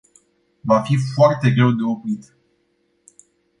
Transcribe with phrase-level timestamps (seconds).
[0.65, 2.33] Va fi foarte greu de oprit.